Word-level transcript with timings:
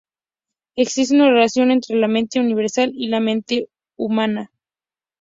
Existe 0.75 1.13
una 1.13 1.29
relación 1.31 1.69
entre 1.69 1.95
la 1.95 2.07
mente 2.07 2.39
universal 2.39 2.91
y 2.95 3.09
la 3.09 3.19
mente 3.19 3.67
humana. 3.97 4.49